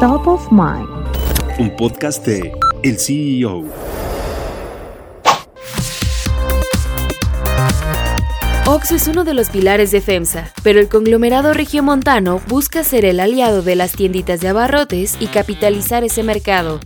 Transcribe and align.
Top 0.00 0.26
of 0.26 0.52
Mind. 0.52 0.86
Un 1.58 1.74
podcast 1.74 2.22
de 2.26 2.52
El 2.82 2.98
CEO. 2.98 3.64
Oxo 8.66 8.94
es 8.94 9.08
uno 9.08 9.24
de 9.24 9.32
los 9.32 9.48
pilares 9.48 9.92
de 9.92 10.02
FEMSA, 10.02 10.52
pero 10.62 10.80
el 10.80 10.90
conglomerado 10.90 11.54
regiomontano 11.54 12.42
busca 12.46 12.84
ser 12.84 13.06
el 13.06 13.20
aliado 13.20 13.62
de 13.62 13.74
las 13.74 13.92
tienditas 13.92 14.40
de 14.40 14.48
abarrotes 14.48 15.16
y 15.18 15.28
capitalizar 15.28 16.04
ese 16.04 16.22
mercado. 16.22 16.78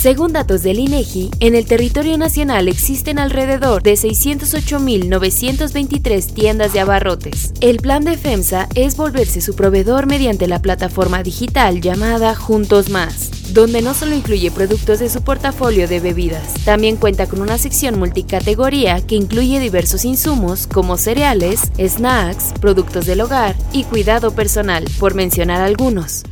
Según 0.00 0.32
datos 0.32 0.62
del 0.62 0.78
INEGI, 0.78 1.28
en 1.40 1.54
el 1.54 1.66
territorio 1.66 2.16
nacional 2.16 2.68
existen 2.68 3.18
alrededor 3.18 3.82
de 3.82 3.92
608.923 3.92 6.32
tiendas 6.32 6.72
de 6.72 6.80
abarrotes. 6.80 7.52
El 7.60 7.80
plan 7.80 8.02
de 8.04 8.16
FEMSA 8.16 8.66
es 8.74 8.96
volverse 8.96 9.42
su 9.42 9.54
proveedor 9.54 10.06
mediante 10.06 10.46
la 10.46 10.62
plataforma 10.62 11.22
digital 11.22 11.82
llamada 11.82 12.34
Juntos 12.34 12.88
Más 12.88 13.30
donde 13.52 13.82
no 13.82 13.92
solo 13.94 14.14
incluye 14.14 14.52
productos 14.52 15.00
de 15.00 15.10
su 15.10 15.22
portafolio 15.22 15.88
de 15.88 15.98
bebidas, 15.98 16.54
también 16.64 16.96
cuenta 16.96 17.26
con 17.26 17.42
una 17.42 17.58
sección 17.58 17.98
multicategoría 17.98 19.04
que 19.04 19.16
incluye 19.16 19.58
diversos 19.58 20.04
insumos 20.04 20.68
como 20.68 20.96
cereales, 20.96 21.72
snacks, 21.78 22.52
productos 22.60 23.06
del 23.06 23.22
hogar 23.22 23.56
y 23.72 23.82
cuidado 23.82 24.30
personal, 24.30 24.84
por 25.00 25.16
mencionar 25.16 25.60
algunos. 25.60 26.22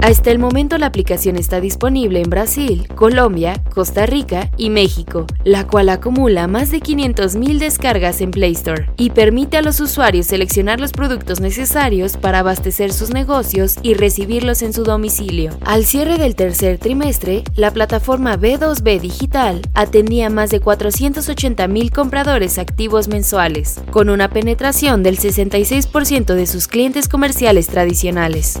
Hasta 0.00 0.30
el 0.30 0.38
momento 0.38 0.78
la 0.78 0.86
aplicación 0.86 1.36
está 1.36 1.60
disponible 1.60 2.20
en 2.22 2.30
Brasil, 2.30 2.86
Colombia, 2.94 3.60
Costa 3.74 4.06
Rica 4.06 4.48
y 4.56 4.70
México, 4.70 5.26
la 5.42 5.66
cual 5.66 5.88
acumula 5.88 6.46
más 6.46 6.70
de 6.70 6.80
500.000 6.80 7.58
descargas 7.58 8.20
en 8.20 8.30
Play 8.30 8.52
Store 8.52 8.88
y 8.96 9.10
permite 9.10 9.56
a 9.56 9.62
los 9.62 9.80
usuarios 9.80 10.26
seleccionar 10.26 10.78
los 10.78 10.92
productos 10.92 11.40
necesarios 11.40 12.16
para 12.16 12.38
abastecer 12.38 12.92
sus 12.92 13.10
negocios 13.10 13.76
y 13.82 13.94
recibirlos 13.94 14.62
en 14.62 14.72
su 14.72 14.84
domicilio. 14.84 15.58
Al 15.64 15.84
cierre 15.84 16.16
del 16.16 16.36
tercer 16.36 16.78
trimestre, 16.78 17.42
la 17.56 17.72
plataforma 17.72 18.38
B2B 18.38 19.00
Digital 19.00 19.62
atendía 19.74 20.30
más 20.30 20.50
de 20.50 20.62
480.000 20.62 21.90
compradores 21.90 22.58
activos 22.58 23.08
mensuales, 23.08 23.80
con 23.90 24.10
una 24.10 24.30
penetración 24.30 25.02
del 25.02 25.18
66% 25.18 26.34
de 26.34 26.46
sus 26.46 26.68
clientes 26.68 27.08
comerciales 27.08 27.66
tradicionales. 27.66 28.60